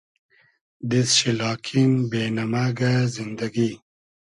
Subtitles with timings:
[0.89, 3.71] دیست شی لاکین بې نئمئگۂ زیندئگی